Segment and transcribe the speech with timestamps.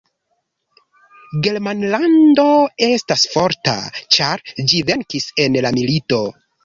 [1.47, 2.45] Germanlando
[2.87, 3.75] estas forta,
[4.17, 4.43] ĉar
[4.73, 6.23] ĝi venkis en la milito.